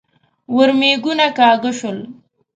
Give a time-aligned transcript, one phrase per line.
[0.55, 1.97] ورمېږونه کاږه شول.